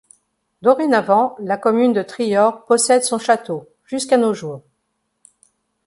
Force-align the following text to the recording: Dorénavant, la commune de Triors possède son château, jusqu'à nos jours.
Dorénavant, 0.63 1.35
la 1.37 1.57
commune 1.57 1.93
de 1.93 2.01
Triors 2.01 2.65
possède 2.65 3.03
son 3.03 3.19
château, 3.19 3.69
jusqu'à 3.85 4.17
nos 4.17 4.33
jours. 4.33 4.63